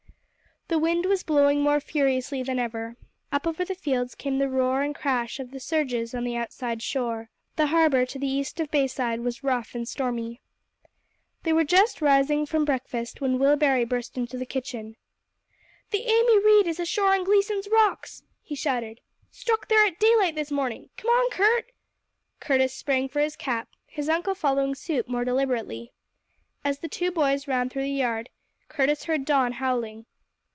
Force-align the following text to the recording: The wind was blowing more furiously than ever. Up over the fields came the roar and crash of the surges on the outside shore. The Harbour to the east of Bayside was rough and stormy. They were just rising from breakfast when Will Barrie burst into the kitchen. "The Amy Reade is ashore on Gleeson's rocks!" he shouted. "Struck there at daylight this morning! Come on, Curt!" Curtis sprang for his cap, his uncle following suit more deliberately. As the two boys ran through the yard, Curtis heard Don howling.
The 0.67 0.79
wind 0.79 1.05
was 1.05 1.21
blowing 1.23 1.59
more 1.59 1.81
furiously 1.81 2.43
than 2.43 2.57
ever. 2.57 2.95
Up 3.29 3.45
over 3.45 3.65
the 3.65 3.75
fields 3.75 4.15
came 4.15 4.37
the 4.37 4.47
roar 4.47 4.83
and 4.83 4.95
crash 4.95 5.37
of 5.37 5.51
the 5.51 5.59
surges 5.59 6.15
on 6.15 6.23
the 6.23 6.37
outside 6.37 6.81
shore. 6.81 7.29
The 7.57 7.67
Harbour 7.67 8.05
to 8.05 8.17
the 8.17 8.29
east 8.29 8.57
of 8.61 8.71
Bayside 8.71 9.19
was 9.19 9.43
rough 9.43 9.75
and 9.75 9.85
stormy. 9.85 10.39
They 11.43 11.51
were 11.51 11.65
just 11.65 12.01
rising 12.01 12.45
from 12.45 12.63
breakfast 12.63 13.19
when 13.19 13.37
Will 13.37 13.57
Barrie 13.57 13.83
burst 13.83 14.15
into 14.17 14.37
the 14.37 14.45
kitchen. 14.45 14.95
"The 15.89 16.07
Amy 16.09 16.39
Reade 16.39 16.67
is 16.67 16.79
ashore 16.79 17.13
on 17.15 17.25
Gleeson's 17.25 17.67
rocks!" 17.67 18.23
he 18.41 18.55
shouted. 18.55 19.01
"Struck 19.29 19.67
there 19.67 19.85
at 19.85 19.99
daylight 19.99 20.35
this 20.35 20.51
morning! 20.51 20.89
Come 20.95 21.09
on, 21.09 21.29
Curt!" 21.31 21.73
Curtis 22.39 22.73
sprang 22.73 23.09
for 23.09 23.19
his 23.19 23.35
cap, 23.35 23.67
his 23.87 24.07
uncle 24.07 24.35
following 24.35 24.73
suit 24.75 25.09
more 25.09 25.25
deliberately. 25.25 25.91
As 26.63 26.79
the 26.79 26.87
two 26.87 27.11
boys 27.11 27.45
ran 27.45 27.67
through 27.67 27.83
the 27.83 27.89
yard, 27.89 28.29
Curtis 28.69 29.03
heard 29.03 29.25
Don 29.25 29.51
howling. 29.51 30.05